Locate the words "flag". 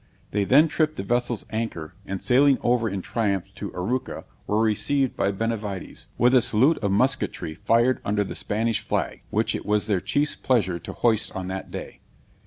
8.79-9.21